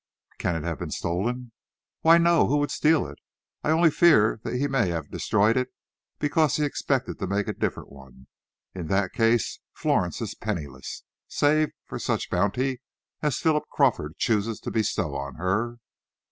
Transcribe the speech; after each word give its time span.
"Can 0.39 0.55
it 0.55 0.63
have 0.63 0.79
been 0.79 0.89
stolen?" 0.89 1.51
"Why, 2.01 2.17
no; 2.17 2.47
who 2.47 2.57
would 2.57 2.71
steal 2.71 3.05
it? 3.05 3.19
I 3.63 3.69
only 3.69 3.91
fear 3.91 4.39
he 4.43 4.67
may 4.67 4.89
have 4.89 5.11
destroyed 5.11 5.57
it 5.57 5.71
because 6.17 6.55
he 6.55 6.65
expected 6.65 7.19
to 7.19 7.27
make 7.27 7.47
a 7.47 7.53
different 7.53 7.91
one. 7.91 8.25
In 8.73 8.87
that 8.87 9.11
case, 9.13 9.59
Florence 9.75 10.19
is 10.19 10.33
penniless, 10.33 11.03
save 11.27 11.69
for 11.85 11.99
such 11.99 12.31
bounty 12.31 12.81
as 13.21 13.37
Philip 13.37 13.65
Crawford 13.71 14.17
chooses 14.17 14.59
to 14.61 14.71
bestow 14.71 15.13
on 15.15 15.35
her." 15.35 15.77